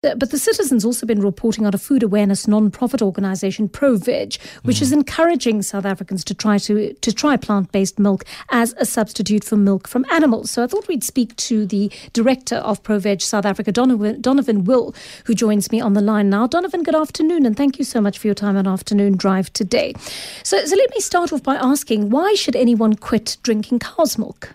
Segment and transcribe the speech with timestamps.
[0.00, 4.82] But the Citizen's also been reporting on a food awareness non-profit organisation, ProVeg, which mm.
[4.82, 9.56] is encouraging South Africans to try to to try plant-based milk as a substitute for
[9.56, 10.52] milk from animals.
[10.52, 14.94] So I thought we'd speak to the director of ProVeg South Africa, Donovan, Donovan Will,
[15.24, 16.46] who joins me on the line now.
[16.46, 19.94] Donovan, good afternoon, and thank you so much for your time on Afternoon Drive today.
[20.44, 24.54] So, so let me start off by asking, why should anyone quit drinking cow's milk?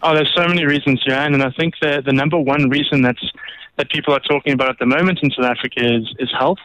[0.00, 3.32] Oh, there's so many reasons, Jan, and I think the the number one reason that's
[3.78, 6.58] that people are talking about at the moment in South Africa is, is health.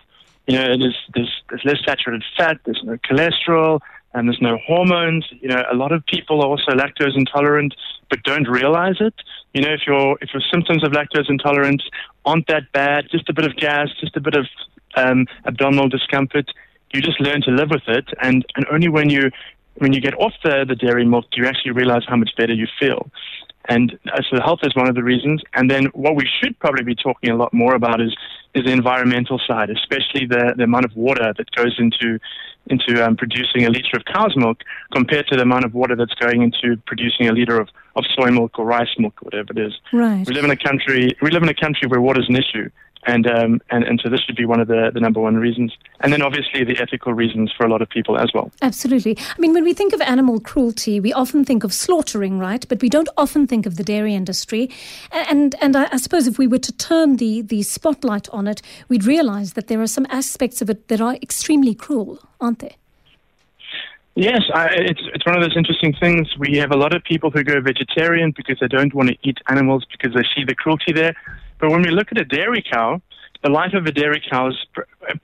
[0.48, 3.80] You know, there's, there's, there's less saturated fat, there's no cholesterol,
[4.13, 5.26] and there's no hormones.
[5.31, 7.76] You know, a lot of people are also lactose intolerant,
[8.09, 9.13] but don't realize it.
[9.54, 11.84] You know, if your if your symptoms of lactose intolerance
[12.26, 14.45] aren't that bad, just a bit of gas, just a bit of
[14.95, 16.45] um, abdominal discomfort,
[16.93, 18.05] you just learn to live with it.
[18.21, 19.32] And and only when you
[19.76, 22.54] when you get off the, the dairy milk do you actually realize how much better
[22.54, 23.09] you feel.
[23.70, 25.41] And uh, so health is one of the reasons.
[25.53, 28.16] And then what we should probably be talking a lot more about is,
[28.54, 32.20] is the environmental side, especially the, the amount of water that goes into
[32.68, 34.60] into um, producing a liter of cow's milk
[34.93, 38.32] compared to the amount of water that's going into producing a liter of, of soy
[38.32, 39.73] milk or rice milk or whatever it is.
[39.91, 40.26] Right.
[40.26, 42.70] We live in a country we live in a country where water is an issue
[43.05, 45.76] and um, and and so this should be one of the, the number one reasons,
[45.99, 48.51] and then obviously the ethical reasons for a lot of people as well.
[48.62, 49.18] Absolutely.
[49.18, 52.65] I mean, when we think of animal cruelty, we often think of slaughtering, right?
[52.68, 54.70] But we don't often think of the dairy industry,
[55.12, 58.62] and and I, I suppose if we were to turn the the spotlight on it,
[58.90, 62.76] we'd realise that there are some aspects of it that are extremely cruel, aren't there?
[64.16, 66.28] Yes, I, it's it's one of those interesting things.
[66.38, 69.40] We have a lot of people who go vegetarian because they don't want to eat
[69.50, 71.16] animals because they see the cruelty there.
[71.59, 73.02] But when we look at a dairy cow,
[73.44, 74.58] the life of a dairy cow is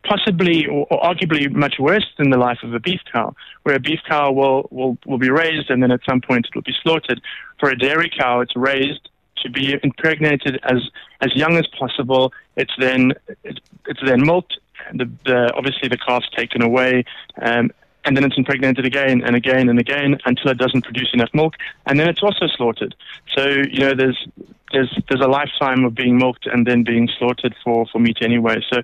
[0.04, 3.80] possibly or, or, arguably much worse than the life of a beef cow, where a
[3.80, 6.76] beef cow will, will, will be raised and then at some point it will be
[6.84, 7.22] slaughtered.
[7.60, 9.10] For a dairy cow, it's raised
[9.44, 10.82] to be impregnated as,
[11.22, 12.34] as young as possible.
[12.58, 14.58] It's then, it's, it's then milked.
[14.94, 17.06] The, the, obviously, the calf's taken away,
[17.42, 17.72] um,
[18.05, 21.55] and then it's impregnated again and again and again until it doesn't produce enough milk,
[21.86, 22.95] and then it's also slaughtered.
[23.36, 24.27] So you know, there's
[24.71, 28.58] there's there's a lifetime of being milked and then being slaughtered for for meat anyway.
[28.71, 28.82] So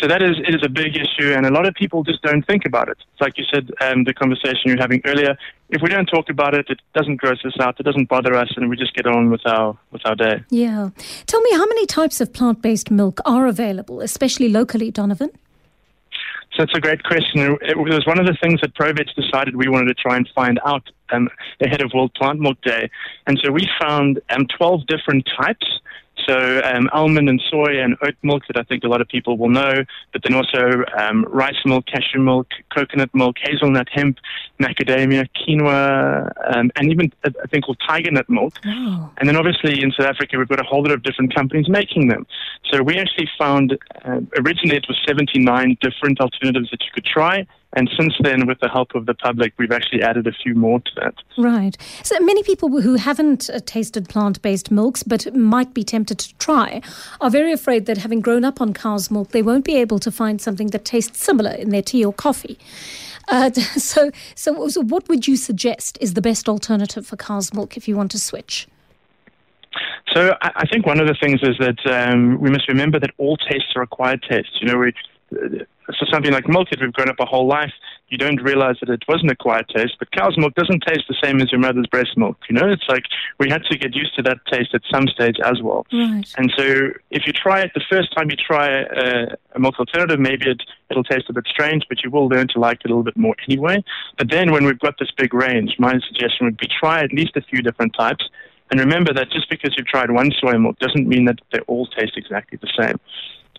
[0.00, 2.44] so that is it is a big issue, and a lot of people just don't
[2.46, 2.98] think about it.
[3.12, 5.36] It's like you said, um, the conversation you were having earlier.
[5.68, 7.78] If we don't talk about it, it doesn't gross us out.
[7.78, 10.42] It doesn't bother us, and we just get on with our with our day.
[10.50, 10.90] Yeah.
[11.26, 15.30] Tell me, how many types of plant based milk are available, especially locally, Donovan?
[16.54, 17.56] So it's a great question.
[17.62, 20.60] It was one of the things that ProVeg decided we wanted to try and find
[20.66, 21.28] out um,
[21.62, 22.90] ahead of World Plant Milk Day.
[23.26, 25.66] And so we found um, 12 different types
[26.26, 29.36] so um, almond and soy and oat milk that I think a lot of people
[29.36, 34.18] will know, but then also um, rice milk, cashew milk, coconut milk, hazelnut, hemp,
[34.60, 38.58] macadamia, quinoa, um, and even a, thing called tiger nut milk.
[38.64, 39.10] Oh.
[39.18, 42.08] And then obviously in South Africa we've got a whole lot of different companies making
[42.08, 42.26] them.
[42.70, 47.46] So we actually found uh, originally it was 79 different alternatives that you could try.
[47.74, 50.80] And since then, with the help of the public, we've actually added a few more
[50.80, 51.14] to that.
[51.38, 51.76] Right.
[52.02, 56.34] So many people who haven't uh, tasted plant based milks but might be tempted to
[56.36, 56.82] try
[57.20, 60.10] are very afraid that having grown up on cow's milk, they won't be able to
[60.10, 62.58] find something that tastes similar in their tea or coffee.
[63.28, 67.76] Uh, so, so, so, what would you suggest is the best alternative for cow's milk
[67.76, 68.68] if you want to switch?
[70.12, 73.38] So, I think one of the things is that um, we must remember that all
[73.38, 74.58] tastes are acquired tastes.
[74.60, 74.92] You know, we
[75.86, 77.72] so something like milk that we've grown up a whole life,
[78.08, 79.94] you don't realize that it wasn't a acquired taste.
[79.98, 82.36] But cow's milk doesn't taste the same as your mother's breast milk.
[82.48, 83.04] You know, it's like
[83.38, 85.86] we had to get used to that taste at some stage as well.
[85.92, 86.24] Right.
[86.36, 90.20] And so if you try it the first time you try a, a milk alternative,
[90.20, 92.88] maybe it, it'll taste a bit strange, but you will learn to like it a
[92.88, 93.82] little bit more anyway.
[94.18, 97.36] But then when we've got this big range, my suggestion would be try at least
[97.36, 98.28] a few different types.
[98.70, 101.86] And remember that just because you've tried one soy milk doesn't mean that they all
[101.86, 102.98] taste exactly the same.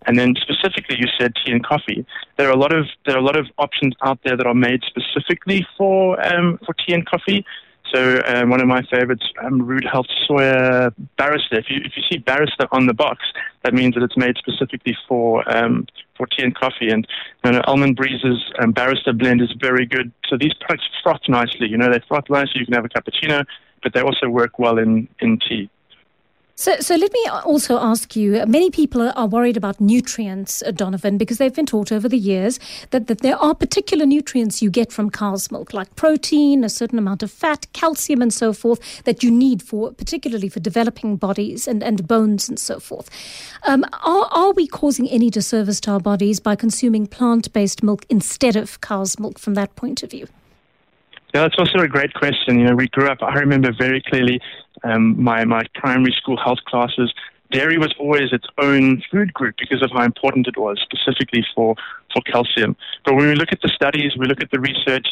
[0.05, 2.05] And then specifically, you said tea and coffee.
[2.37, 4.53] There are a lot of there are a lot of options out there that are
[4.53, 7.45] made specifically for um, for tea and coffee.
[7.93, 11.59] So um, one of my favorites, um, Health Soya Barista.
[11.59, 13.19] If you if you see Barista on the box,
[13.63, 15.85] that means that it's made specifically for um,
[16.17, 16.89] for tea and coffee.
[16.89, 17.07] And
[17.45, 20.11] you know, Almond Breeze's um, Barista blend is very good.
[20.27, 21.67] So these products froth nicely.
[21.67, 22.61] You know, they froth nicely.
[22.61, 23.45] You can have a cappuccino,
[23.83, 25.69] but they also work well in in tea.
[26.55, 31.17] So, so let me also ask you many people are worried about nutrients, uh, Donovan,
[31.17, 32.59] because they've been taught over the years
[32.91, 36.99] that, that there are particular nutrients you get from cow's milk, like protein, a certain
[36.99, 41.67] amount of fat, calcium, and so forth, that you need for, particularly for developing bodies
[41.67, 43.09] and, and bones and so forth.
[43.65, 48.05] Um, are, are we causing any disservice to our bodies by consuming plant based milk
[48.09, 50.27] instead of cow's milk from that point of view?
[51.33, 52.59] Yeah, that's also a great question.
[52.59, 54.39] You know, we grew up, I remember very clearly
[54.83, 57.11] um, my, my primary school health classes
[57.53, 61.75] dairy was always its own food group because of how important it was, specifically for,
[62.11, 62.75] for calcium.
[63.05, 65.07] But when we look at the studies, we look at the research,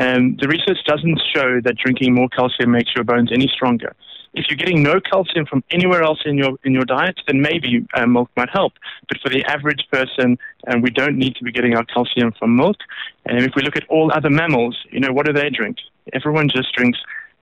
[0.00, 3.94] um, the research doesn't show that drinking more calcium makes your bones any stronger.
[4.34, 7.86] If you're getting no calcium from anywhere else in your in your diet, then maybe
[7.94, 8.72] uh, milk might help.
[9.08, 10.38] But for the average person,
[10.68, 12.76] um, we don't need to be getting our calcium from milk.
[13.26, 15.76] And if we look at all other mammals, you know, what do they drink?
[16.12, 16.98] Everyone just drinks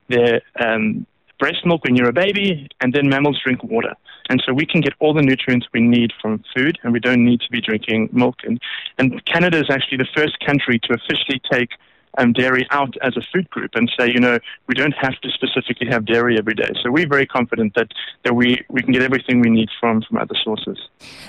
[0.07, 1.05] their um,
[1.39, 3.93] breast milk when you're a baby, and then mammals drink water.
[4.29, 7.25] And so we can get all the nutrients we need from food, and we don't
[7.25, 8.35] need to be drinking milk.
[8.43, 8.61] And,
[8.97, 11.71] and Canada is actually the first country to officially take
[12.17, 15.29] um, dairy out as a food group and say, you know, we don't have to
[15.31, 16.71] specifically have dairy every day.
[16.81, 17.87] So we're very confident that,
[18.23, 20.77] that we, we can get everything we need from, from other sources.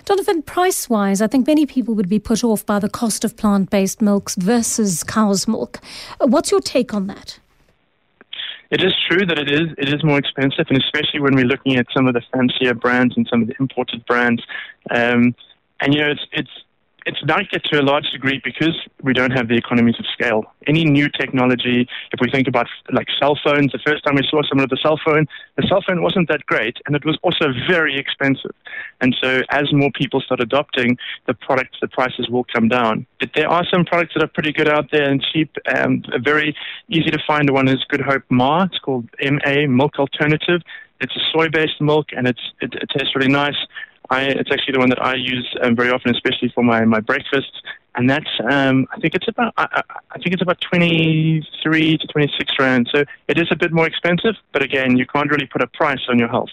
[0.05, 3.37] Donovan, price wise, I think many people would be put off by the cost of
[3.37, 5.81] plant based milks versus cow's milk.
[6.21, 7.39] What's your take on that?
[8.71, 11.77] It is true that it is it is more expensive, and especially when we're looking
[11.77, 14.43] at some of the fancier brands and some of the imported brands.
[14.91, 15.37] Um,
[15.81, 16.51] and you know, it's it's
[17.07, 17.21] it's
[17.53, 20.45] it to a large degree because we don't have the economies of scale.
[20.67, 24.43] Any new technology, if we think about like cell phones, the first time we saw
[24.43, 27.53] someone with a cell phone, the cell phone wasn't that great and it was also
[27.69, 28.53] very expensive.
[29.01, 30.97] And so as more people start adopting
[31.27, 33.07] the products, the prices will come down.
[33.21, 36.57] But there are some products that are pretty good out there and cheap and very
[36.89, 37.51] easy to find.
[37.51, 38.65] One is Good Hope Ma.
[38.65, 40.63] It's called MA, Milk Alternative.
[41.01, 43.57] It's a soy-based milk and it's, it, it tastes really nice.
[44.11, 47.01] I, it's actually the one that I use um, very often, especially for my, my
[47.01, 47.61] breakfasts.
[47.97, 52.53] And that's, um, I think it's about, I, I think it's about 23 to 26
[52.59, 52.91] rand.
[52.93, 56.01] So it is a bit more expensive, but again, you can't really put a price
[56.09, 56.51] on your health.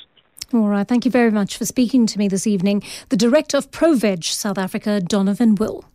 [0.54, 0.88] All right.
[0.88, 2.84] Thank you very much for speaking to me this evening.
[3.10, 5.86] The director of ProVeg South Africa, Donovan Will.